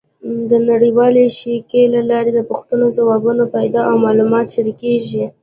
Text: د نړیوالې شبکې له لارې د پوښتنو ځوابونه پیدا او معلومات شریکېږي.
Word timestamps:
د 0.49 0.51
نړیوالې 0.69 1.23
شبکې 1.37 1.81
له 1.93 2.01
لارې 2.09 2.31
د 2.35 2.39
پوښتنو 2.49 2.85
ځوابونه 2.97 3.43
پیدا 3.55 3.81
او 3.89 3.95
معلومات 4.05 4.45
شریکېږي. 4.55 5.25